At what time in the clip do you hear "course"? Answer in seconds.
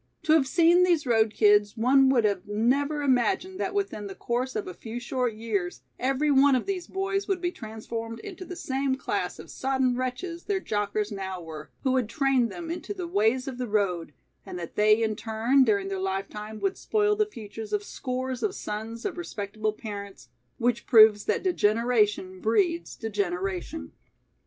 4.15-4.55